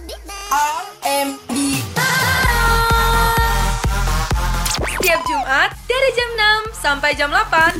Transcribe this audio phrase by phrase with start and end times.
[0.00, 1.52] RMB
[4.80, 6.30] Setiap Jumat dari jam
[6.72, 7.76] 6 sampai jam 8.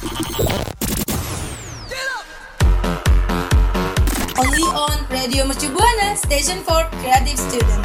[4.36, 7.80] Only on Radio Mercu Buana Station for Creative Student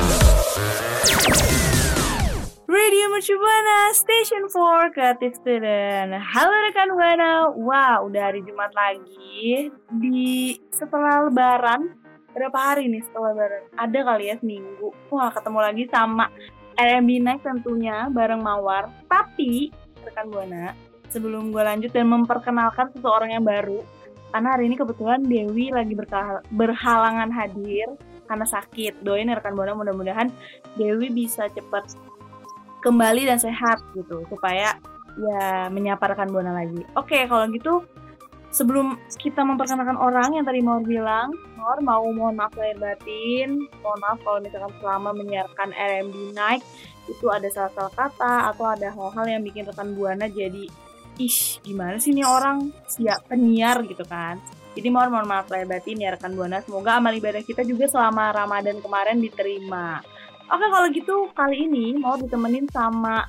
[2.68, 6.12] Radio Mercu Buana, Station for Creative Student.
[6.12, 12.05] Halo rekan Buana, wah udah hari Jumat lagi di setelah Lebaran.
[12.36, 13.64] Berapa hari nih setelah Lebaran?
[13.80, 14.92] Ada kali ya seminggu.
[15.08, 16.28] Wah ketemu lagi sama
[16.76, 18.92] RMB Night tentunya bareng Mawar.
[19.08, 19.72] Tapi
[20.04, 20.76] rekan Buana,
[21.08, 23.80] sebelum gue lanjut dan memperkenalkan seseorang yang baru,
[24.36, 25.96] karena hari ini kebetulan Dewi lagi
[26.52, 27.96] berhalangan hadir
[28.28, 29.00] karena sakit.
[29.00, 30.28] Doain ya rekan Buana mudah-mudahan
[30.76, 31.96] Dewi bisa cepat
[32.84, 34.78] kembali dan sehat gitu supaya
[35.16, 36.84] ya menyapa rekan buana lagi.
[37.00, 37.82] Oke, kalau gitu
[38.56, 44.00] sebelum kita memperkenalkan orang yang tadi mau bilang, Nor mau mohon maaf lahir batin, mohon
[44.00, 46.64] maaf kalau misalkan selama menyiarkan RMB Night
[47.12, 50.66] itu ada salah-salah kata atau ada hal-hal yang bikin rekan buana jadi
[51.22, 54.40] ish gimana sih nih orang siap penyiar gitu kan.
[54.76, 56.60] Jadi mohon mohon maaf lahir batin ya rekan buana.
[56.60, 60.04] Semoga amal ibadah kita juga selama Ramadan kemarin diterima.
[60.46, 63.26] Oke kalau gitu kali ini mau ditemenin sama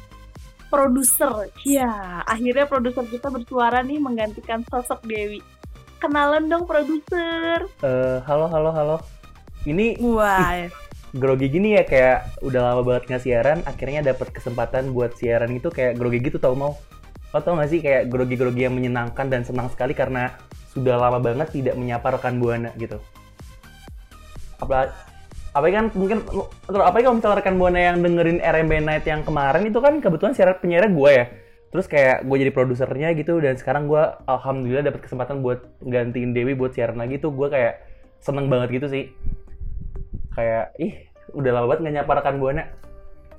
[0.69, 1.51] produser.
[1.63, 5.41] Ya, akhirnya produser kita bersuara nih menggantikan sosok Dewi.
[6.03, 7.65] Kenalan dong produser.
[7.81, 8.97] Eh, halo halo halo.
[9.67, 10.69] Ini Wah,
[11.23, 15.73] grogi gini ya kayak udah lama banget nggak siaran, akhirnya dapat kesempatan buat siaran itu
[15.73, 16.77] kayak grogi gitu tau mau.
[17.35, 20.31] Lo tau gak sih kayak grogi-grogi yang menyenangkan dan senang sekali karena
[20.71, 23.03] sudah lama banget tidak menyapa rekan buana gitu.
[24.63, 24.95] Apa
[25.57, 26.21] apa kan mungkin
[26.69, 30.37] terus apa kalau misalnya rekan buana yang dengerin RMB Night yang kemarin itu kan kebetulan
[30.37, 31.27] siaran penyiaran gue ya.
[31.73, 36.53] Terus kayak gue jadi produsernya gitu dan sekarang gue alhamdulillah dapat kesempatan buat gantiin Dewi
[36.53, 37.81] buat siaran lagi tuh gue kayak
[38.21, 39.05] seneng banget gitu sih
[40.37, 42.63] kayak ih udah lama banget nggak nyapa rekan buana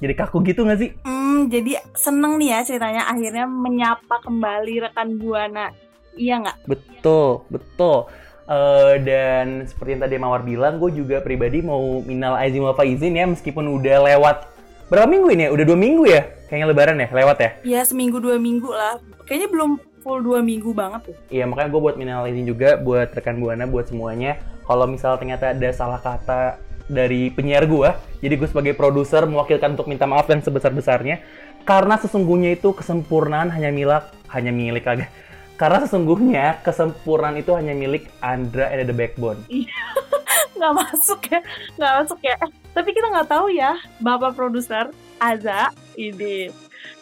[0.01, 5.17] jadi kaku gitu nggak sih hmm, jadi seneng nih ya ceritanya akhirnya menyapa kembali rekan
[5.21, 5.73] buana.
[6.17, 6.57] Iya nggak?
[6.65, 8.09] betul betul
[8.47, 13.19] Eh, dan seperti yang tadi Mawar bilang gue juga pribadi mau minal aizin wal faizin
[13.19, 14.47] ya meskipun udah lewat
[14.87, 15.49] berapa minggu ini ya?
[15.51, 16.21] Udah dua minggu ya?
[16.47, 17.07] Kayaknya lebaran ya?
[17.11, 17.49] Lewat ya?
[17.67, 19.03] Ya seminggu dua minggu lah.
[19.27, 21.15] Kayaknya belum full dua minggu banget tuh.
[21.27, 24.39] Iya makanya gue buat minal aizin juga buat rekan buana buat semuanya.
[24.63, 27.89] Kalau misal ternyata ada salah kata dari penyiar gue
[28.23, 31.19] jadi gue sebagai produser mewakilkan untuk minta maaf yang sebesar besarnya
[31.67, 35.11] karena sesungguhnya itu kesempurnaan hanya milik hanya milik agak
[35.57, 39.41] karena sesungguhnya kesempurnaan itu hanya milik Andra and the Backbone.
[40.57, 41.39] Nggak masuk ya.
[41.75, 42.35] Nggak masuk ya.
[42.37, 46.53] Eh, tapi kita nggak tahu ya bapak produser Aza ini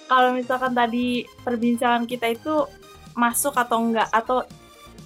[0.08, 2.64] kalau misalkan tadi perbincangan kita itu
[3.18, 4.46] masuk atau enggak atau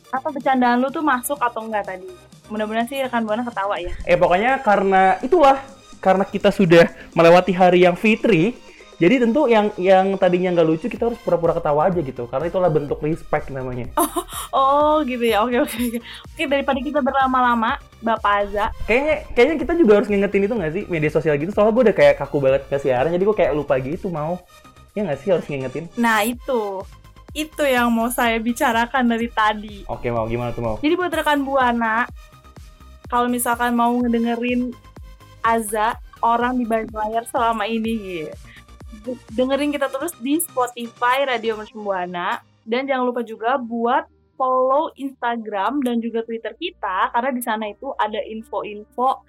[0.10, 2.10] atau bercandaan lu tuh masuk atau enggak tadi?
[2.50, 3.94] Mudah-mudahan sih rekan buana ketawa ya.
[4.06, 5.62] Eh pokoknya karena itulah
[6.02, 8.58] karena kita sudah melewati hari yang fitri,
[9.00, 12.28] jadi tentu yang yang tadinya nggak lucu kita harus pura-pura ketawa aja gitu.
[12.28, 13.88] Karena itulah bentuk respect namanya.
[14.56, 19.74] oh gitu ya oke oke oke oke daripada kita berlama-lama bapak Aza Kayaknya kayaknya kita
[19.80, 21.56] juga harus ngingetin itu nggak sih media sosial gitu.
[21.56, 24.36] Soalnya gue udah kayak kaku banget ke siaran, jadi gue kayak lupa gitu mau.
[24.92, 25.88] Ya nggak sih harus ngingetin.
[25.96, 26.84] nah itu
[27.32, 30.76] itu yang mau saya bicarakan dari tadi Oke mau gimana tuh mau?
[30.82, 32.10] Jadi buat rekan Buana,
[33.08, 34.74] kalau misalkan mau ngedengerin
[35.40, 38.49] Aza, orang di balik layar selama ini, gitu.
[39.34, 42.42] Dengerin kita terus di Spotify Radio Mercu Buana.
[42.70, 44.06] Dan jangan lupa juga buat
[44.40, 49.20] follow Instagram dan juga Twitter kita, karena di sana itu ada info-info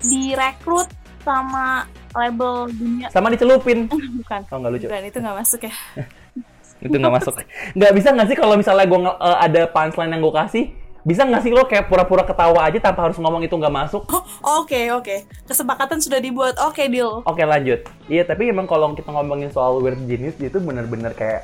[0.03, 0.91] direkrut
[1.23, 3.87] sama label dunia Sama dicelupin.
[4.19, 4.41] bukan.
[4.51, 4.85] Oh nggak lucu.
[4.91, 5.73] Bukan itu nggak masuk ya.
[6.83, 7.33] Itu nggak masuk.
[7.77, 10.63] Nggak bisa nggak sih kalau misalnya gue ada punchline yang gue kasih,
[11.03, 14.07] bisa nggak sih lo kayak pura-pura ketawa aja tanpa harus ngomong itu nggak masuk?
[14.07, 14.24] Oh,
[14.63, 16.56] Oke oke, kesepakatan sudah dibuat.
[16.63, 17.24] Oke deal.
[17.27, 17.83] Oke lanjut.
[18.07, 21.44] Iya tapi emang kalau kita ngomongin soal weird genius dia tuh bener-bener kayak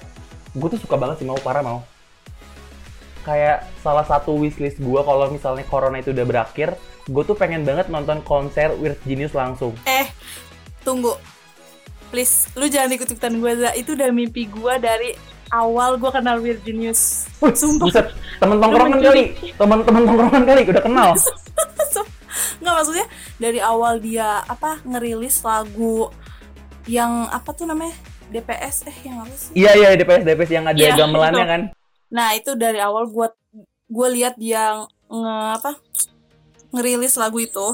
[0.56, 1.84] gue tuh suka banget sih mau parah mau.
[3.28, 7.92] Kayak salah satu wishlist gue kalau misalnya corona itu udah berakhir, gue tuh pengen banget
[7.92, 9.76] nonton konser weird genius langsung.
[9.84, 10.08] Eh,
[10.88, 11.20] tunggu.
[12.10, 13.70] Please, lu jangan ikut-ikutan gue, Za.
[13.74, 15.14] Itu udah mimpi gue dari
[15.50, 17.30] awal gue kenal Weird Genius.
[17.38, 17.86] Sumpah.
[17.86, 18.08] buset,
[18.38, 19.24] temen tongkrongan kali,
[19.54, 21.10] temen-temen tongkrongan kali, udah kenal.
[22.60, 23.06] Nggak maksudnya
[23.38, 26.12] dari awal dia apa ngerilis lagu
[26.86, 27.96] yang apa tuh namanya
[28.28, 29.52] DPS eh yang apa sih?
[29.56, 31.52] Iya iya DPS DPS yang ada Iya, gamelannya itu.
[31.52, 31.62] kan.
[32.10, 33.28] Nah itu dari awal gue
[33.88, 34.76] gue lihat dia
[35.08, 35.72] nge apa
[36.70, 37.68] ngerilis lagu itu,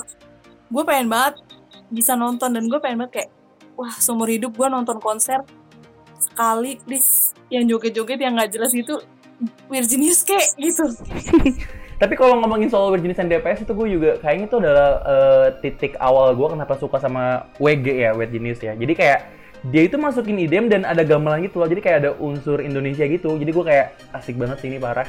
[0.70, 1.42] gue pengen banget
[1.90, 3.30] bisa nonton dan gue pengen banget kayak
[3.76, 5.44] wah seumur hidup gue nonton konser
[6.20, 8.98] sekali please yang joget-joget yang nggak jelas itu
[9.68, 10.86] Virginius kayak gitu.
[12.02, 16.36] Tapi kalau ngomongin soal berjenis DPS itu gue juga kayaknya itu adalah eh, titik awal
[16.36, 18.76] gue kenapa suka sama WG ya, Weird Genius ya.
[18.76, 19.20] Jadi kayak
[19.72, 21.72] dia itu masukin IDM dan ada gamelan gitu loh.
[21.72, 23.40] Jadi kayak ada unsur Indonesia gitu.
[23.40, 25.08] Jadi gue kayak asik banget sih ini parah.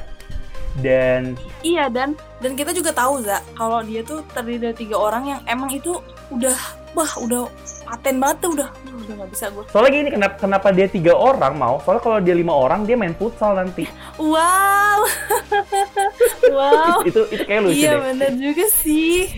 [0.78, 1.34] Dan
[1.66, 5.40] Iya dan dan kita juga tahu za kalau dia tuh terdiri dari tiga orang yang
[5.50, 5.98] emang itu
[6.30, 6.54] udah
[6.96, 7.44] wah udah
[7.84, 8.70] paten banget tuh udah
[9.06, 9.64] udah nggak bisa gue.
[9.70, 11.78] soalnya gini kenapa kenapa dia tiga orang mau?
[11.84, 13.84] Soalnya kalau dia lima orang dia main futsal nanti.
[14.18, 15.04] Wow,
[16.56, 16.98] wow.
[17.06, 18.00] itu itu kayak lucu iya deh.
[18.10, 19.30] bener juga sih.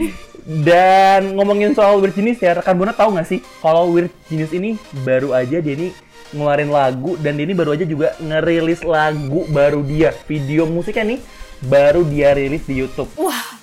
[0.49, 4.81] Dan ngomongin soal Weird Genius ya, rekan Buana tahu nggak sih kalau Weird Genius ini
[5.05, 5.93] baru aja dia ini
[6.33, 10.15] ngeluarin lagu dan dia ini baru aja juga ngerilis lagu baru dia.
[10.25, 11.21] Video musiknya nih
[11.69, 13.13] baru dia rilis di YouTube.
[13.21, 13.59] Wah,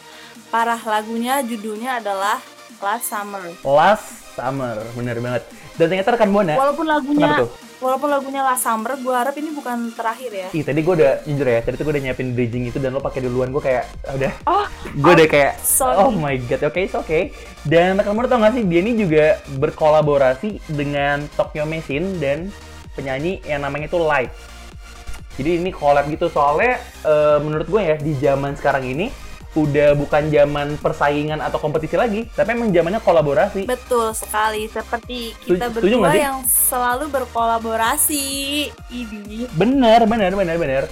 [0.53, 2.37] parah lagunya judulnya adalah
[2.81, 3.43] Last Summer.
[3.63, 5.43] Last Summer, bener banget.
[5.75, 7.43] Dan ternyata rekan Buana, Walaupun lagunya
[7.75, 10.47] walaupun lagunya Last Summer, gue harap ini bukan terakhir ya.
[10.51, 13.03] Ih, tadi gue udah jujur ya, tadi tuh gue udah nyiapin bridging itu dan lo
[13.03, 15.99] pakai duluan gue kayak ah, udah Oh, gue udah kayak sorry.
[15.99, 17.35] oh my god oke it's okay
[17.67, 22.47] dan rekan Buana tau gak sih dia ini juga berkolaborasi dengan Tokyo Machine dan
[22.95, 24.31] penyanyi yang namanya itu Light
[25.35, 29.11] jadi ini collab gitu soalnya eh, menurut gue ya di zaman sekarang ini
[29.55, 35.71] udah bukan zaman persaingan atau kompetisi lagi tapi emang zamannya kolaborasi Betul sekali, seperti kita
[35.71, 38.25] setuju berdua yang selalu berkolaborasi.
[38.91, 40.83] Ini bener bener bener bener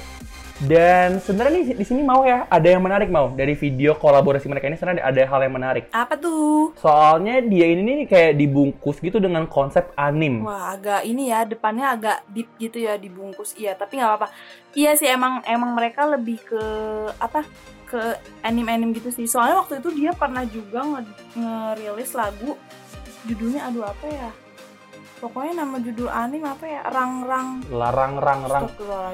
[0.63, 4.71] dan sebenarnya nih di sini mau ya ada yang menarik mau dari video kolaborasi mereka
[4.71, 6.71] ini sebenarnya ada hal yang menarik apa tuh?
[6.80, 10.45] Soalnya dia ini nih kayak dibungkus gitu dengan konsep anim.
[10.45, 13.57] Wah, agak ini ya, depannya agak deep gitu ya dibungkus.
[13.60, 14.27] Iya, tapi nggak apa-apa.
[14.77, 16.63] Iya sih emang emang mereka lebih ke
[17.18, 17.44] apa?
[17.94, 18.01] Ke
[18.42, 19.30] anime-anime gitu sih.
[19.30, 22.57] Soalnya waktu itu dia pernah juga nge- ngerilis lagu
[23.24, 24.30] judulnya aduh apa ya?
[25.22, 26.81] Pokoknya nama judul anime apa ya?
[26.84, 28.66] Rang-rang Larang rang rang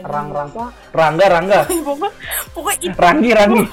[0.01, 0.49] rang rang
[0.89, 2.13] rangga rangga pokoknya
[2.55, 3.63] pokoknya itu ranggi ranggi.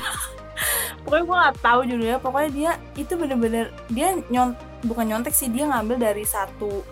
[1.06, 5.70] pokoknya gue nggak tahu judulnya pokoknya dia itu bener-bener dia nyont bukan nyontek sih dia
[5.70, 6.82] ngambil dari satu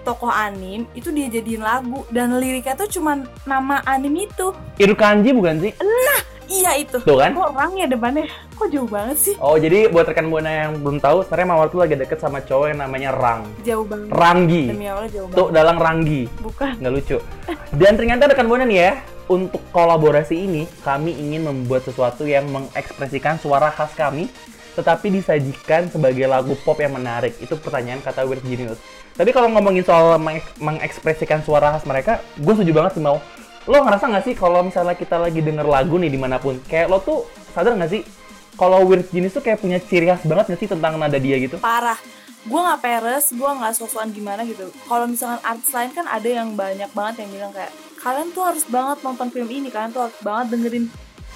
[0.00, 5.60] tokoh anim itu dia jadiin lagu dan liriknya tuh cuman nama anim itu Irukanji bukan
[5.60, 5.72] sih?
[6.50, 7.30] Iya itu Tuh kan?
[7.30, 10.98] kok orang ya depannya kok jauh banget sih Oh jadi buat rekan buana yang belum
[10.98, 13.46] tahu, sebenarnya Mawar tuh lagi deket sama cowok yang namanya Rang.
[13.62, 14.64] jauh banget Ranggi.
[14.68, 16.22] demi allah jauh Tuh banget dalang Ranggi.
[16.40, 17.18] bukan Nggak lucu.
[17.72, 18.92] Dan ternyata rekan buana nih ya,
[19.26, 24.26] untuk kolaborasi ini kami ingin membuat sesuatu yang mengekspresikan suara khas kami
[24.70, 27.34] tetapi disajikan sebagai lagu pop yang menarik.
[27.36, 28.78] Itu pertanyaan kata Weird Genius.
[29.12, 33.18] Tapi kalau ngomongin soal mengek- mengekspresikan suara khas mereka, gue setuju banget sih mau.
[33.68, 36.88] Lo ngerasa nggak sih kalau misalnya kita lagi denger lagu nih di mana pun, kayak
[36.88, 38.02] lo tuh sadar nggak sih
[38.56, 41.56] kalau Weird Genius tuh kayak punya ciri khas banget nggak sih tentang nada dia gitu?
[41.60, 41.96] parah.
[42.40, 44.72] Gue nggak peres gue nggak sosokan gimana gitu.
[44.88, 48.64] Kalau misalkan artis lain kan ada yang banyak banget yang bilang kayak kalian tuh harus
[48.64, 50.88] banget nonton film ini kalian tuh harus banget dengerin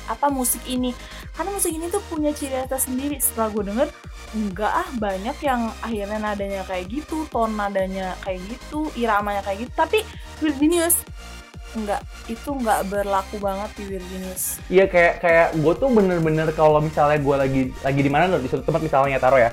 [0.08, 0.96] apa musik ini.
[1.36, 3.88] Karena musik ini tuh punya ciri khas sendiri setelah gue denger
[4.32, 9.72] enggak ah banyak yang akhirnya nadanya kayak gitu ton nadanya kayak gitu iramanya kayak gitu.
[9.76, 9.98] Tapi
[10.40, 10.96] Weird Genius
[11.74, 12.00] enggak
[12.30, 17.18] itu enggak berlaku banget di Weird Genius Iya kayak kayak gue tuh bener-bener kalau misalnya
[17.20, 19.52] gue lagi lagi di mana di suatu tempat misalnya taruh ya.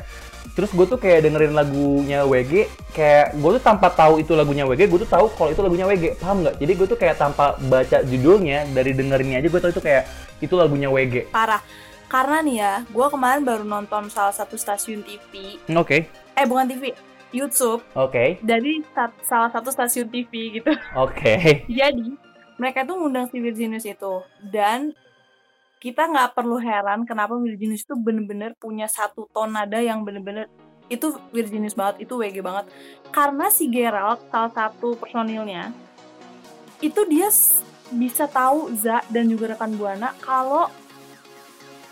[0.57, 2.65] Terus gue tuh kayak dengerin lagunya WG,
[2.97, 6.17] kayak gue tuh tanpa tahu itu lagunya WG, gue tuh tahu kalau itu lagunya WG,
[6.17, 6.55] paham nggak?
[6.57, 10.03] Jadi gue tuh kayak tanpa baca judulnya dari dengerinnya aja gue tahu itu kayak
[10.41, 11.29] itu lagunya WG.
[11.29, 11.61] parah
[12.11, 16.91] karena nih ya gue kemarin baru nonton salah satu stasiun TV Oke, eh bukan TV
[17.31, 21.33] YouTube oke, dari sat- salah satu stasiun TV gitu oke.
[21.81, 22.07] Jadi
[22.59, 24.93] mereka tuh ngundang si Virginius itu dan
[25.81, 30.45] kita nggak perlu heran kenapa Virginius itu bener-bener punya satu ton nada yang bener-bener
[30.91, 32.67] itu Virginius banget, itu WG banget.
[33.15, 35.71] Karena si Geralt salah satu personilnya
[36.83, 37.31] itu dia
[37.95, 40.67] bisa tahu Za dan juga rekan Buana kalau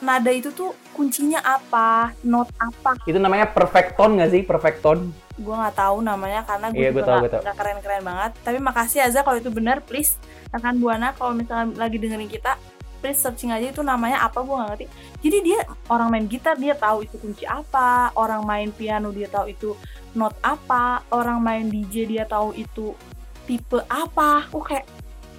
[0.03, 2.99] nada itu tuh kuncinya apa, note apa.
[3.07, 4.41] Itu namanya perfect tone nggak sih?
[4.43, 5.28] Perfect tone.
[5.39, 8.31] Gue nggak tahu namanya karena gue gua juga nggak keren-keren banget.
[8.43, 10.19] Tapi makasih Aza kalau itu benar, please
[10.51, 12.59] rekan buana kalau misalnya lagi dengerin kita,
[12.99, 14.85] please searching aja itu namanya apa gue nggak ngerti.
[15.23, 19.47] Jadi dia orang main gitar dia tahu itu kunci apa, orang main piano dia tahu
[19.47, 19.79] itu
[20.11, 22.91] note apa, orang main DJ dia tahu itu
[23.47, 24.43] tipe apa.
[24.51, 24.85] Gue kayak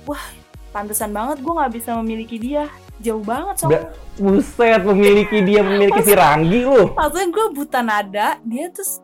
[0.09, 0.25] wah
[0.73, 2.73] pantesan banget gue nggak bisa memiliki dia
[3.05, 3.93] jauh banget soalnya.
[4.21, 6.93] Buset, memiliki dia memiliki si Ranggi lu.
[6.97, 9.01] Maksudnya gue buta nada, dia terus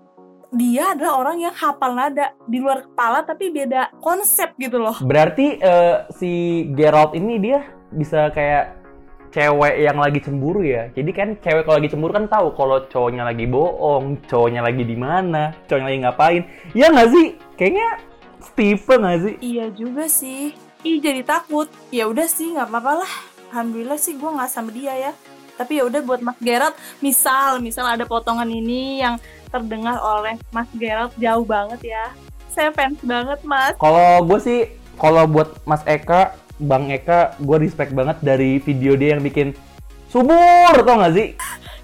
[0.54, 4.96] dia adalah orang yang hafal nada di luar kepala tapi beda konsep gitu loh.
[5.02, 6.30] Berarti eh, si
[6.72, 8.76] Geralt ini dia bisa kayak
[9.36, 10.88] cewek yang lagi cemburu ya.
[10.96, 14.96] Jadi kan cewek kalau lagi cemburu kan tahu kalau cowoknya lagi bohong, cowoknya lagi di
[14.96, 16.42] mana, cowoknya lagi ngapain.
[16.72, 17.26] Iya nggak sih?
[17.58, 17.88] Kayaknya
[18.40, 19.34] Stephen nggak sih?
[19.44, 20.56] Iya juga sih.
[20.86, 21.68] Ih jadi takut.
[21.92, 23.12] Ya udah sih nggak apa-apa lah.
[23.52, 25.12] Alhamdulillah sih gue nggak sama dia ya.
[25.56, 30.68] Tapi ya udah buat Mas Gerald, misal misal ada potongan ini yang terdengar oleh Mas
[30.74, 32.04] Gerald jauh banget ya.
[32.48, 33.74] Saya fans banget Mas.
[33.76, 34.60] Kalau gue sih,
[34.96, 39.52] kalau buat Mas Eka, Bang Eka, gue respect banget dari video dia yang bikin
[40.06, 41.28] subur, tau gak sih?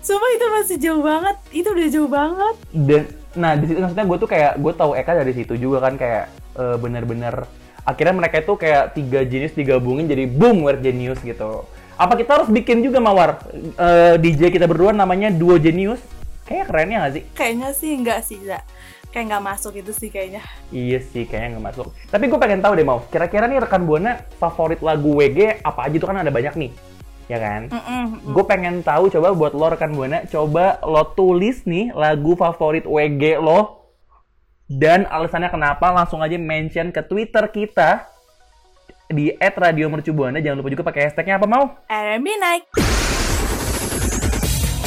[0.01, 1.37] Sumpah itu masih jauh banget.
[1.51, 2.55] Itu udah jauh banget.
[2.73, 3.03] dan
[3.33, 6.25] nah di situ maksudnya gue tuh kayak gue tahu Eka dari situ juga kan kayak
[6.53, 7.49] eh, bener-bener
[7.83, 11.65] akhirnya mereka itu kayak tiga jenis digabungin jadi boom weird genius gitu
[11.97, 13.41] apa kita harus bikin juga mawar
[13.73, 15.97] Eh, DJ kita berdua namanya duo genius
[16.53, 18.61] kayak keren ya nggak sih Kayaknya sih enggak sih, Za.
[19.09, 20.41] Kayak nggak masuk itu sih kayaknya.
[20.73, 24.25] iya sih kayaknya nggak masuk tapi gue pengen tahu deh mau kira-kira nih rekan buana
[24.37, 26.71] favorit lagu WG apa aja tuh kan ada banyak nih
[27.29, 28.33] ya kan Mm-mm.
[28.33, 33.37] Gue pengen tahu coba buat lo rekan buana, coba lo tulis nih lagu favorit WG
[33.37, 33.85] lo
[34.65, 38.09] dan alasannya kenapa langsung aja mention ke Twitter kita
[39.13, 40.41] di @radiomercubuana.
[40.41, 41.69] Jangan lupa juga pakai hashtagnya apa mau?
[41.85, 42.65] R&B naik.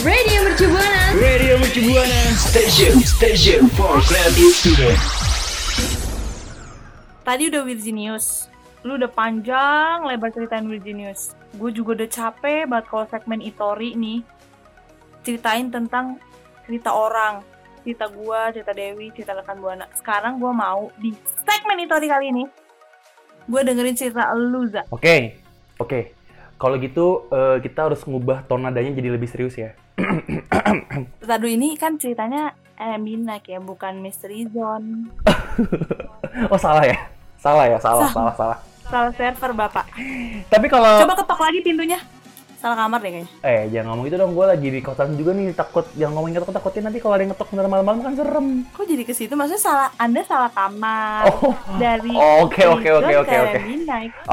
[0.06, 1.18] Radio Mercu Buana.
[1.18, 5.02] Radio Mercu Buana Station Station for Creative Student
[7.26, 8.46] Tadi udah Virginius.
[8.86, 11.34] Lu udah panjang lebar ceritain Virginius.
[11.58, 14.22] Gue juga udah capek banget kalau segmen Itori nih.
[15.26, 16.22] Ceritain tentang
[16.70, 17.42] cerita orang.
[17.82, 19.90] Cerita gua, cerita Dewi, cerita rekan Buana.
[19.98, 22.46] Sekarang gua mau di segmen Itori kali ini.
[23.50, 24.70] Gue dengerin cerita lu.
[24.94, 25.42] Oke,
[25.82, 26.14] oke.
[26.62, 29.74] Kalau gitu eh, kita harus ngubah tone nadanya jadi lebih serius ya.
[31.26, 35.08] Tadu ini kan ceritanya R&B naik ya, bukan Mystery Zone.
[36.52, 36.98] oh salah ya?
[37.40, 38.12] Salah ya, salah, Salah.
[38.12, 38.58] salah, salah.
[38.86, 39.86] Salah server, Bapak.
[40.46, 41.98] Tapi kalau Coba ketok lagi pintunya.
[42.56, 43.30] Salah kamar deh kayaknya.
[43.46, 46.56] eh jangan ngomong itu dong, gue lagi di kosan juga nih takut jangan ngomongin ketok
[46.56, 48.48] takutin nanti kalau ada yang ngetok bener malam-malam kan serem.
[48.74, 49.34] Kok jadi ke situ?
[49.34, 51.22] Maksudnya salah Anda salah kamar.
[51.30, 52.10] Oh, Dari
[52.42, 53.60] Oke, oke, oke, oke, ke oke.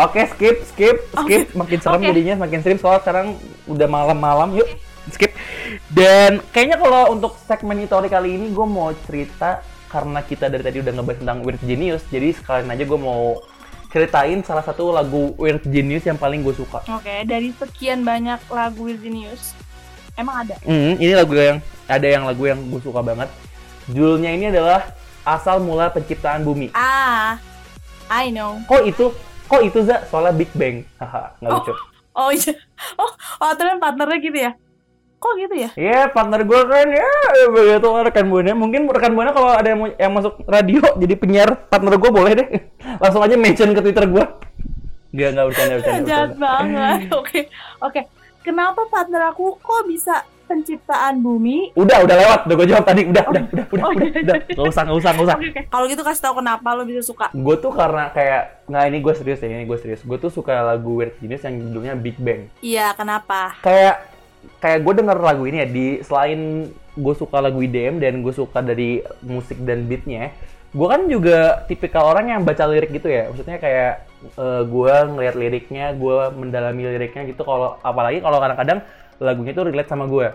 [0.01, 1.45] Oke, skip, skip, skip.
[1.45, 1.53] Oke.
[1.53, 2.09] Makin serem Oke.
[2.09, 3.27] jadinya, makin serem soalnya sekarang
[3.69, 4.49] udah malam-malam.
[4.57, 4.69] Yuk,
[5.11, 5.33] skip.
[5.91, 10.79] Dan kayaknya kalau untuk segmen Itori kali ini gue mau cerita karena kita dari tadi
[10.81, 13.41] udah ngebahas tentang Weird Genius, jadi sekalian aja gue mau
[13.93, 16.81] ceritain salah satu lagu Weird Genius yang paling gue suka.
[16.89, 19.53] Oke, dari sekian banyak lagu Virginius,
[20.17, 20.57] emang ada.
[20.65, 23.29] Hmm, ini lagu yang ada yang lagu yang gue suka banget.
[23.93, 24.97] Judulnya ini adalah
[25.29, 26.73] Asal Mula Penciptaan Bumi.
[26.73, 27.37] Ah,
[28.09, 28.65] I know.
[28.65, 29.13] Kok itu?
[29.45, 30.09] Kok itu Za?
[30.09, 30.89] Soalnya Big Bang.
[30.97, 31.73] Haha, nggak lucu.
[32.17, 32.53] Oh iya.
[32.97, 33.13] Oh,
[33.45, 34.53] oh partnernya gitu ya?
[35.23, 35.71] Kok gitu ya?
[35.79, 37.11] Iya, partner gue kan ya
[37.47, 38.59] begitu rekan buana.
[38.59, 42.49] Mungkin rekan buana kalau ada yang, yang masuk radio jadi penyiar partner gue boleh deh.
[43.03, 44.25] Langsung aja mention ke Twitter gue.
[45.13, 46.99] Gak, gak bercanda, bercanda, Jahat banget.
[47.21, 47.41] Oke,
[47.79, 48.01] oke.
[48.43, 51.71] Kenapa partner aku kok bisa penciptaan bumi?
[51.79, 52.41] Udah, udah lewat.
[52.51, 53.07] Udah gue jawab tadi.
[53.07, 54.21] Udah, udah, udah, udah, Oh, udah, iya.
[54.27, 54.37] udah.
[54.51, 55.37] Gak usah, gak usah, gak usah.
[55.39, 55.63] Oke, oke.
[55.71, 57.31] Kalau gitu kasih tahu kenapa lo bisa suka.
[57.31, 60.03] Gue tuh karena kayak, nggak ini gue serius ya, ini gue serius.
[60.03, 62.51] Gue tuh suka lagu Weird Genius yang judulnya Big Bang.
[62.59, 63.55] Iya, kenapa?
[63.63, 64.11] Kayak,
[64.63, 68.61] kayak gue denger lagu ini ya, di selain gue suka lagu IDM dan gue suka
[68.61, 70.31] dari musik dan beatnya,
[70.73, 73.29] gue kan juga tipikal orang yang baca lirik gitu ya.
[73.33, 73.93] Maksudnya kayak
[74.39, 77.43] eh, gue ngeliat liriknya, gue mendalami liriknya gitu.
[77.43, 78.81] Kalau apalagi kalau kadang-kadang
[79.23, 80.29] lagunya tuh relate sama gue.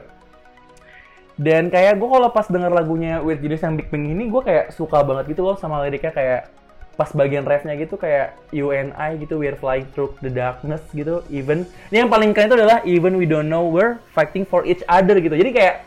[1.37, 4.73] Dan kayak gue kalau pas denger lagunya Weird Genius yang Big Bang ini, gue kayak
[4.73, 6.49] suka banget gitu loh sama liriknya kayak
[6.97, 11.21] pas bagian refnya gitu kayak you and I gitu we're flying through the darkness gitu
[11.29, 14.81] even ini yang paling keren itu adalah even we don't know we're fighting for each
[14.89, 15.37] other gitu.
[15.37, 15.85] Jadi kayak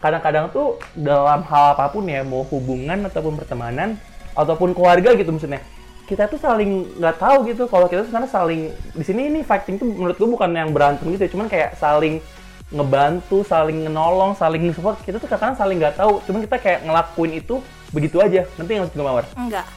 [0.00, 4.00] kadang-kadang tuh dalam hal apa pun ya mau hubungan ataupun pertemanan
[4.32, 5.60] ataupun keluarga gitu maksudnya
[6.08, 7.68] kita tuh saling nggak tahu gitu.
[7.68, 8.60] Kalau kita tuh sebenarnya saling
[8.96, 12.24] di sini ini fighting tuh menurut gue bukan yang berantem gitu ya cuman kayak saling
[12.72, 14.96] ngebantu saling menolong saling support.
[15.04, 17.60] Kita tuh kadang saling nggak tahu cuman kita kayak ngelakuin itu
[17.92, 18.48] begitu aja.
[18.56, 19.28] Nanti yang gue mawar?
[19.36, 19.68] Enggak.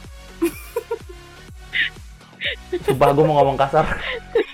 [2.84, 3.86] Sumpah gue mau ngomong kasar.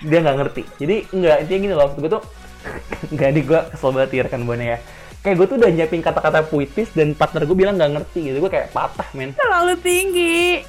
[0.03, 0.61] Dia nggak ngerti.
[0.81, 2.23] Jadi nggak intinya gini loh gue tuh
[3.13, 4.77] nggak nih gue kesel banget ya rekan buana ya.
[5.25, 8.37] Kayak gue tuh udah nyiapin kata-kata puitis dan partner gue bilang nggak ngerti gitu.
[8.43, 9.33] Gue kayak patah men.
[9.33, 10.63] Terlalu tinggi.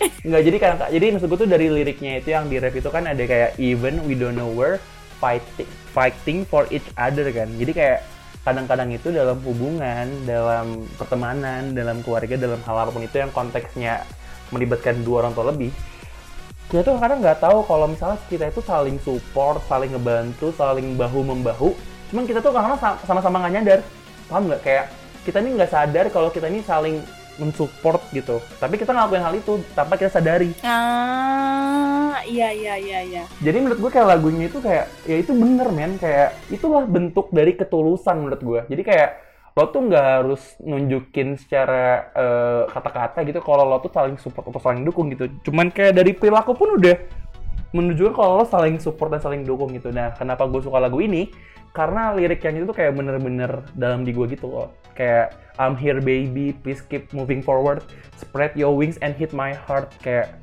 [0.00, 3.04] nggak jadi kan jadi maksud gue tuh dari liriknya itu yang di rap itu kan
[3.04, 4.80] ada kayak even we don't know where
[5.20, 7.52] fighting fighting for each other kan.
[7.60, 8.00] Jadi kayak
[8.40, 14.00] kadang-kadang itu dalam hubungan dalam pertemanan dalam keluarga dalam hal apa pun itu yang konteksnya
[14.48, 15.68] melibatkan dua orang tua lebih
[16.70, 21.26] kita tuh kadang nggak tahu kalau misalnya kita itu saling support saling ngebantu saling bahu
[21.26, 21.74] membahu
[22.14, 23.80] cuman kita tuh kadang sama-sama nggak nyadar.
[24.30, 24.62] Paham nggak?
[24.62, 24.84] Kayak
[25.26, 27.02] kita ini nggak sadar kalau kita ini saling
[27.38, 28.38] mensupport gitu.
[28.58, 30.50] Tapi kita ngelakuin hal itu tanpa kita sadari.
[30.62, 33.22] Ah, iya iya iya iya.
[33.40, 35.98] jadi menurut gue kayak lagunya itu kayak ya itu bener men.
[35.98, 38.60] Kayak itulah bentuk dari ketulusan menurut gue.
[38.70, 39.10] Jadi kayak
[39.60, 44.56] lo tuh nggak harus nunjukin secara eh, kata-kata gitu kalau lo tuh saling support atau
[44.56, 45.28] saling dukung gitu.
[45.44, 46.96] Cuman kayak dari perilaku pun udah
[47.76, 49.92] menunjukkan kalau lo saling support dan saling dukung gitu.
[49.92, 51.28] Nah kenapa gue suka lagu ini?
[51.76, 54.72] Karena lirik yang itu tuh kayak bener-bener dalam di gue gitu loh.
[54.96, 57.84] Kayak I'm here baby please keep moving forward.
[58.16, 59.92] Spread your wings and hit my heart.
[60.00, 60.40] Kayak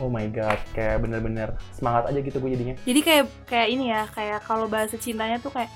[0.00, 2.76] oh my god kayak bener-bener semangat aja gitu gue jadinya.
[2.88, 5.68] Jadi kayak kayak ini ya, kayak kalau bahasa cintanya tuh kayak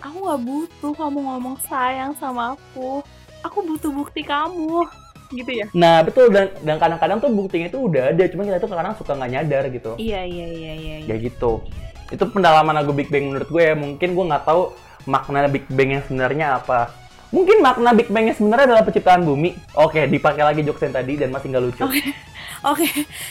[0.00, 3.04] aku nggak butuh kamu ngomong sayang sama aku.
[3.44, 4.84] Aku butuh bukti kamu.
[5.30, 5.66] Gitu ya?
[5.70, 9.14] nah betul dan dan kadang-kadang tuh buktinya itu udah ada cuma kita tuh kadang suka
[9.14, 10.96] nggak nyadar gitu Iya iya iya iya.
[11.06, 11.14] iya.
[11.14, 11.62] ya gitu
[12.10, 14.74] itu pendalaman lagu Big Bang menurut gue ya mungkin gue nggak tahu
[15.06, 16.90] makna Big Bang yang sebenarnya apa
[17.30, 21.14] mungkin makna Big Bang yang sebenarnya adalah penciptaan bumi oke dipakai lagi jokes yang tadi
[21.14, 22.02] dan masih nggak lucu Oke.
[22.60, 22.84] Oke,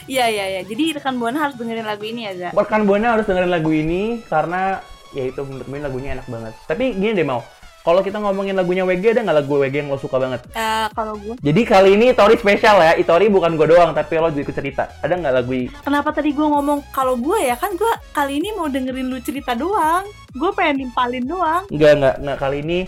[0.09, 0.61] iya iya iya.
[0.65, 2.49] Jadi rekan buana harus dengerin lagu ini ya, Za.
[2.49, 4.81] Rekan Buana harus dengerin lagu ini karena
[5.15, 7.41] ya itu menurut gue lagunya enak banget tapi gini deh mau
[7.79, 11.15] kalau kita ngomongin lagunya WG ada nggak lagu WG yang lo suka banget Eh, kalau
[11.15, 14.55] gue, jadi kali ini Tori spesial ya Itori bukan gue doang tapi lo juga ikut
[14.55, 18.49] cerita ada nggak lagu kenapa tadi gue ngomong kalau gue ya kan gue kali ini
[18.51, 20.03] mau dengerin lu cerita doang.
[20.35, 21.63] Gue pengen nimpalin doang.
[21.71, 22.79] Enggak, enggak, enggak kali ini.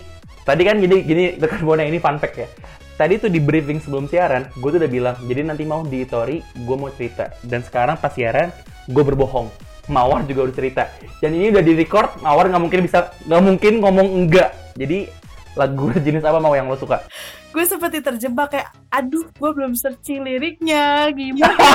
[0.42, 2.48] Tadi kan jadi gini rekan Buana ini fun fact ya.
[3.00, 6.38] Tadi tuh di briefing sebelum siaran, gue tuh udah bilang, jadi nanti mau di Tori,
[6.38, 7.32] gue mau cerita.
[7.42, 8.52] Dan sekarang pas siaran,
[8.86, 9.48] gue berbohong.
[9.90, 10.82] Mawar juga udah cerita.
[11.18, 14.54] Dan ini udah di record, Mawar nggak mungkin bisa, nggak mungkin ngomong enggak.
[14.78, 15.10] Jadi
[15.58, 17.02] lagu jenis apa mau yang lo suka?
[17.52, 21.52] Gue seperti terjebak kayak, aduh, gue belum searching liriknya, gimana?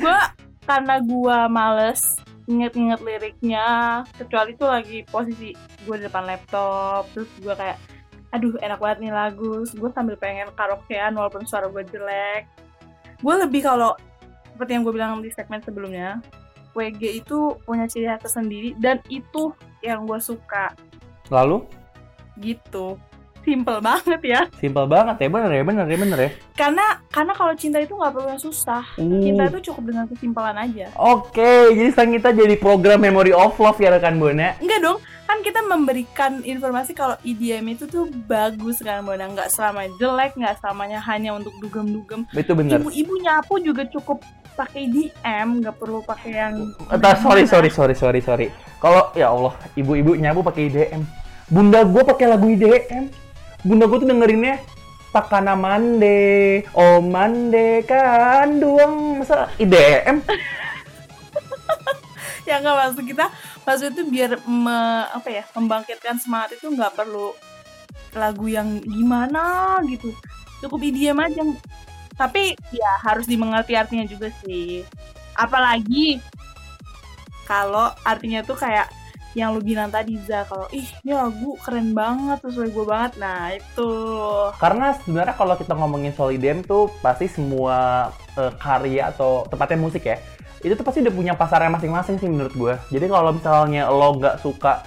[0.00, 0.18] gue
[0.64, 2.00] karena gue males
[2.44, 3.68] inget-inget liriknya,
[4.20, 5.56] kecuali tuh lagi posisi
[5.88, 7.80] gue di depan laptop, terus gue kayak,
[8.36, 12.44] aduh enak banget nih lagu, gue sambil pengen karaokean walaupun suara gue jelek.
[13.24, 13.96] Gue lebih kalau
[14.54, 16.22] seperti yang gue bilang di segmen sebelumnya,
[16.72, 20.74] WG itu punya ciri khas tersendiri dan itu yang gue suka
[21.26, 21.66] Lalu?
[22.34, 22.98] gitu
[23.40, 26.30] simple banget ya Simpel banget ya, bener ya, bener ya, bener ya.
[26.56, 29.20] karena karena kalau cinta itu nggak perlu yang susah Uh.
[29.20, 33.78] cinta itu cukup dengan kesimpulan aja Oke, jadi sekarang kita jadi program Memory of Love
[33.78, 34.56] ya rekan Buana.
[34.58, 39.92] enggak dong kan kita memberikan informasi kalau EDM itu tuh bagus kan Bona nggak selamanya
[39.96, 42.80] jelek nggak selamanya hanya untuk dugem-dugem Itu bener.
[42.80, 46.54] ibu-ibu nyapu juga cukup pakai EDM nggak perlu pakai yang
[46.88, 48.46] Entah, sorry, sorry, sorry, sorry, sorry.
[48.78, 51.02] Kalau ya Allah, ibu-ibu nyabu pakai IDM.
[51.50, 53.10] Bunda gue pakai lagu IDM.
[53.66, 54.62] Bunda gue tuh dengerinnya
[55.14, 60.22] Takana Mande, Oh Mande kan duang masa IDM.
[62.48, 63.26] ya nggak maksud kita
[63.64, 67.32] maksud itu biar me- apa ya membangkitkan semangat itu nggak perlu
[68.12, 70.12] lagu yang gimana gitu
[70.60, 71.40] cukup EDM aja
[72.14, 74.86] tapi ya harus dimengerti artinya juga sih.
[75.34, 76.22] Apalagi
[77.44, 78.88] kalau artinya tuh kayak
[79.34, 83.12] yang lu bilang tadi Za kalau ih ini lagu keren banget sesuai gue banget.
[83.18, 83.90] Nah itu.
[84.62, 90.06] Karena sebenarnya kalau kita ngomongin soal IDM tuh pasti semua eh, karya atau tepatnya musik
[90.06, 90.22] ya,
[90.62, 92.74] itu tuh pasti udah punya pasarnya masing-masing sih menurut gue.
[92.94, 94.86] Jadi kalau misalnya lo nggak suka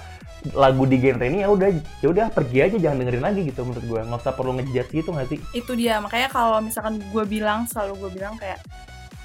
[0.53, 1.69] lagu di genre ini ya udah
[1.99, 5.09] ya udah pergi aja jangan dengerin lagi gitu menurut gue nggak usah perlu ngejudge gitu
[5.11, 5.39] nggak sih?
[5.51, 8.61] Itu dia makanya kalau misalkan gue bilang selalu gue bilang kayak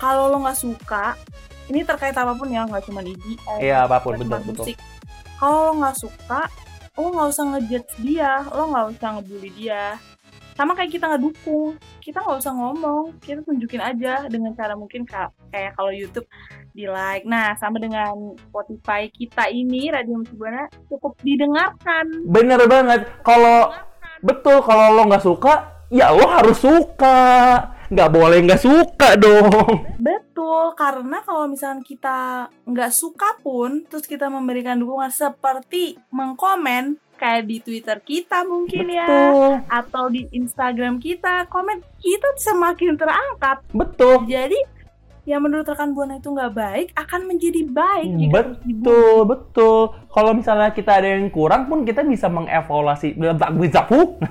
[0.01, 1.15] kalau lo nggak suka
[1.71, 4.65] ini terkait apa pun ya nggak cuma EDM Iya apa pun betul cuma betul.
[4.67, 4.77] musik.
[5.39, 6.41] Kalau lo nggak suka
[6.93, 9.85] lo nggak usah ngejudge dia lo nggak usah ngebully dia
[10.53, 11.75] sama kayak kita ngedukung.
[11.99, 13.17] Kita nggak usah ngomong.
[13.19, 16.29] Kita tunjukin aja dengan cara mungkin ka- kayak kalau YouTube
[16.73, 18.13] di like nah sama dengan
[18.49, 22.29] Spotify kita ini Radio Musibana cukup didengarkan.
[22.29, 23.09] Bener banget.
[23.21, 23.73] Kalau
[24.21, 25.55] betul kalau lo nggak suka
[25.89, 27.19] ya lo harus suka.
[27.93, 29.85] Nggak boleh nggak suka dong.
[30.01, 37.47] Betul, karena kalau misalkan kita nggak suka pun, terus kita memberikan dukungan seperti mengkomen, kayak
[37.47, 43.63] di Twitter kita mungkin ya, betul atau di Instagram kita, komen kita semakin terangkat.
[43.71, 44.59] betul Jadi,
[45.23, 48.11] yang menurut rekan Buana itu nggak baik, akan menjadi baik.
[48.19, 48.75] jika terus dibully.
[48.83, 49.79] betul betul
[50.11, 53.15] kalau misalnya kita ada yang kurang pun kita bisa mengevaluasi
[53.55, 53.81] bisa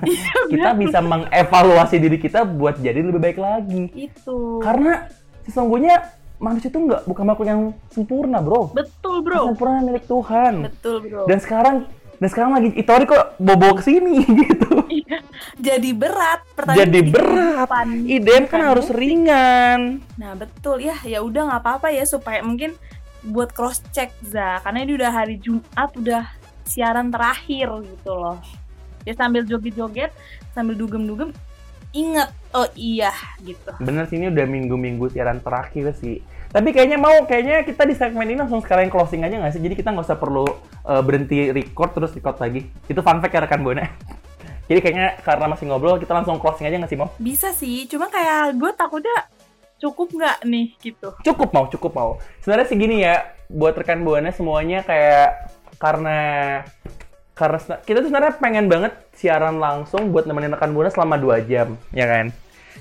[0.52, 4.60] kita bisa mengevaluasi diri kita buat jadi lebih baik lagi Itu.
[4.60, 5.08] karena
[5.42, 9.48] sesungguhnya manusia itu nggak bukan makhluk yang sempurna bro Betul bro.
[9.48, 11.24] sempurna milik Tuhan Betul bro.
[11.24, 11.76] dan sekarang
[12.22, 14.86] dan sekarang lagi Itori kok bobo ke sini gitu
[15.58, 16.46] Jadi berat.
[16.54, 17.68] Pertanyaan jadi berat.
[18.06, 22.78] IDM kan harus ringan Nah betul ya, ya udah nggak apa-apa ya supaya mungkin
[23.26, 26.26] buat cross check za, karena ini udah hari Jumat udah
[26.66, 28.38] siaran terakhir gitu loh.
[29.06, 30.10] Ya sambil joget-joget,
[30.50, 31.30] sambil dugem-dugem,
[31.92, 33.12] inget oh iya
[33.44, 33.72] gitu.
[33.80, 38.28] bener sih ini udah minggu-minggu siaran terakhir sih tapi kayaknya mau kayaknya kita di segmen
[38.28, 39.62] ini langsung sekalian closing aja nggak sih?
[39.64, 40.44] Jadi kita nggak usah perlu
[40.84, 42.68] uh, berhenti record terus record lagi.
[42.86, 43.88] Itu fun fact ya rekan buana
[44.70, 48.08] jadi kayaknya karena masih ngobrol kita langsung closing aja nggak sih mau Bisa sih, cuma
[48.08, 49.28] kayak gue takutnya
[49.82, 51.10] cukup nggak nih gitu.
[51.26, 55.50] cukup mau cukup mau sebenarnya sih gini ya buat rekan buana semuanya kayak
[55.82, 56.18] karena
[57.34, 61.74] karena kita tuh sebenarnya pengen banget siaran langsung buat nemenin rekan buana selama dua jam
[61.90, 62.30] ya kan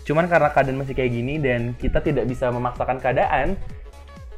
[0.04, 3.60] cuman karena keadaan masih kayak gini dan kita tidak bisa memaksakan keadaan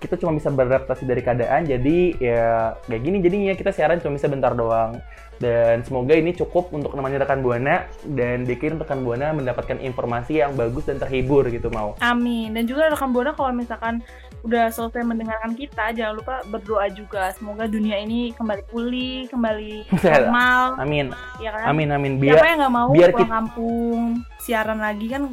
[0.04, 2.44] kita cuma bisa beradaptasi dari keadaan jadi ya
[2.84, 5.00] kayak gini jadinya kita siaran cuma bisa bentar doang
[5.36, 10.54] dan semoga ini cukup untuk nemenin rekan buana dan bikin rekan buana mendapatkan informasi yang
[10.54, 12.54] bagus dan terhibur gitu mau Amin.
[12.54, 14.00] Dan juga rekan buana kalau misalkan
[14.44, 17.32] udah selesai mendengarkan kita, jangan lupa berdoa juga.
[17.32, 21.08] Semoga dunia ini kembali pulih, kembali normal, amin
[21.40, 21.66] ya kan?
[21.66, 24.02] amin amin Siapa biar yang nggak mau biar pulang kita- kampung,
[24.38, 25.24] siaran lagi kan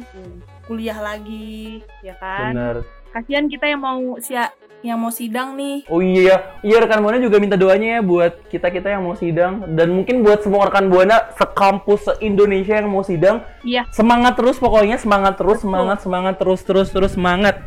[0.63, 2.51] kuliah lagi, ya kan?
[2.51, 2.75] bener
[3.11, 5.85] Kasihan kita yang mau sia yang mau sidang nih.
[5.91, 9.77] Oh iya, iya rekan buana juga minta doanya ya buat kita kita yang mau sidang
[9.77, 13.45] dan mungkin buat semua rekan buana sekampus se Indonesia yang mau sidang.
[13.61, 13.85] Iya.
[13.93, 17.61] Semangat terus pokoknya semangat terus semangat semangat terus terus terus semangat.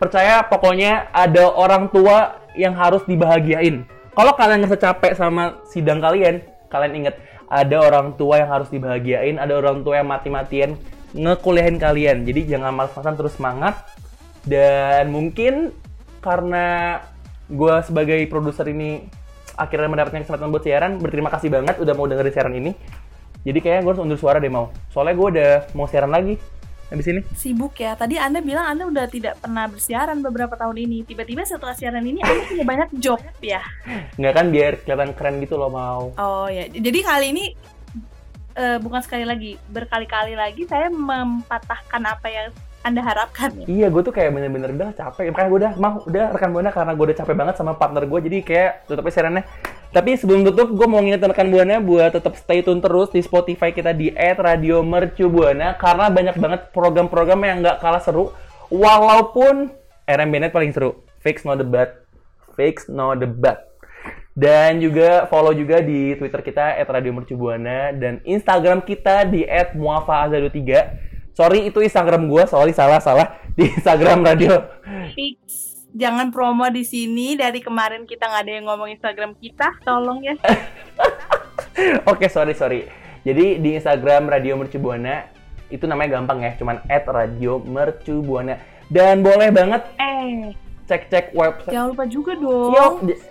[0.00, 3.86] Percaya pokoknya ada orang tua yang harus dibahagiain.
[4.16, 6.40] Kalau kalian ngerasa capek sama sidang kalian,
[6.72, 7.14] kalian ingat
[7.46, 10.74] ada orang tua yang harus dibahagiain, ada orang tua yang mati-matian
[11.14, 12.26] ngekuliahin kalian.
[12.26, 13.76] Jadi jangan malas-malasan terus semangat
[14.46, 15.74] dan mungkin
[16.22, 16.98] karena
[17.50, 19.06] gue sebagai produser ini
[19.58, 22.72] akhirnya mendapatkan kesempatan buat siaran berterima kasih banget udah mau dengerin siaran ini
[23.46, 26.38] jadi kayaknya gue harus undur suara deh mau soalnya gue udah mau siaran lagi
[26.86, 27.98] habis ini Sibuk ya.
[27.98, 31.02] Tadi Anda bilang Anda udah tidak pernah bersiaran beberapa tahun ini.
[31.02, 33.58] Tiba-tiba setelah siaran ini Anda punya banyak job ya.
[34.14, 36.70] nggak kan biar kelihatan keren gitu loh mau Oh ya.
[36.70, 37.44] Jadi kali ini
[38.54, 42.46] eh, bukan sekali lagi, berkali-kali lagi saya mempatahkan apa yang
[42.86, 43.66] Anda harapkan ya.
[43.66, 46.92] iya gue tuh kayak bener-bener udah capek makanya gue udah mau udah rekan buana karena
[46.94, 49.42] gue udah capek banget sama partner gue jadi kayak tutupnya siarannya
[49.90, 53.74] tapi sebelum tutup gue mau ngingetin rekan buana buat tetap stay tune terus di Spotify
[53.74, 58.30] kita di Radio Mercu Buana karena banyak banget program-program yang nggak kalah seru
[58.70, 59.74] walaupun
[60.06, 61.90] RM Bennett paling seru fix no debat
[62.54, 63.66] fix no debat
[64.36, 70.60] dan juga follow juga di Twitter kita @radiomercubuana dan Instagram kita di @muafaazadu3.
[71.36, 74.56] Sorry itu Instagram gua, sorry salah salah di Instagram radio.
[75.12, 75.76] Fix.
[75.92, 80.32] Jangan promo di sini dari kemarin kita nggak ada yang ngomong Instagram kita, tolong ya.
[82.12, 82.88] Oke, sorry sorry.
[83.20, 85.28] Jadi di Instagram Radio Mercubuana
[85.68, 88.56] itu namanya gampang ya, cuman @radiomercubuana.
[88.88, 90.54] Dan boleh banget Eh,
[90.86, 92.72] cek-cek website jangan lupa juga dong.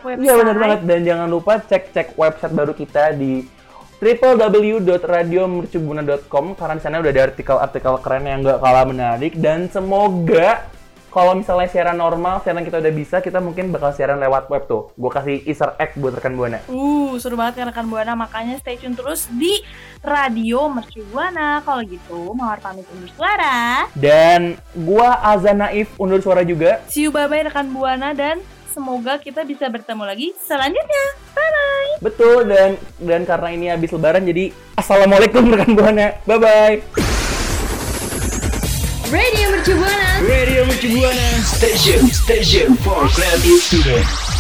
[0.04, 0.20] Website.
[0.20, 3.48] iya benar banget dan jangan lupa cek-cek website baru kita di
[4.00, 10.68] www.radiomercubuana.com karena di sana udah ada artikel-artikel keren yang nggak kalah menarik dan semoga
[11.16, 14.92] kalau misalnya siaran normal, siaran kita udah bisa, kita mungkin bakal siaran lewat web tuh.
[15.00, 16.60] Gue kasih Easter egg buat rekan buana.
[16.68, 19.64] Uh, seru banget kan rekan Buana, makanya stay tune terus di
[20.04, 21.64] Radio Mercu Buana.
[21.64, 23.88] Kalau gitu, Mawar pamit undur suara.
[23.96, 26.84] Dan gua Azan Naif undur suara juga.
[26.92, 28.44] See you bye-bye rekan Buana dan
[28.76, 31.06] semoga kita bisa bertemu lagi selanjutnya.
[31.32, 32.04] Bye-bye.
[32.04, 36.20] Betul dan dan karena ini habis lebaran jadi assalamualaikum rekan buana.
[36.28, 36.76] Bye bye.
[39.08, 40.10] Radio Mercu Buana.
[40.28, 44.35] Radio Mercu Buana Station Station for Creative Student